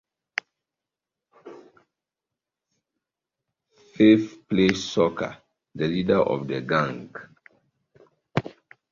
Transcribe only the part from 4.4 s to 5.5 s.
played Scooper,